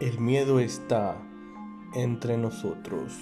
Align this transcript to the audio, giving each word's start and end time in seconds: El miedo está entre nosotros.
El 0.00 0.20
miedo 0.20 0.60
está 0.60 1.20
entre 1.92 2.38
nosotros. 2.38 3.12